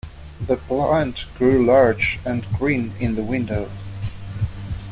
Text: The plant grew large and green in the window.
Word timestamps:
The 0.43 0.57
plant 0.57 1.27
grew 1.37 1.63
large 1.63 2.17
and 2.25 2.43
green 2.57 2.93
in 2.99 3.13
the 3.13 3.21
window. 3.21 3.69